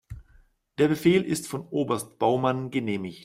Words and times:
Der 0.79 0.87
Befehl 0.87 1.21
ist 1.23 1.47
von 1.47 1.61
Oberst 1.67 2.17
Baumann 2.17 2.71
genehmigt. 2.71 3.19